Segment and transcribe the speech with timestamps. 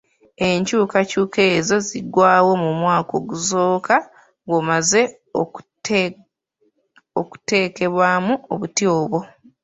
[0.49, 3.95] Enkyukakyuka ezo ziggwaawo mu mwaka ogusooka
[4.45, 5.01] ng'omaze
[7.21, 9.19] okuteekebwamu obuti obwo.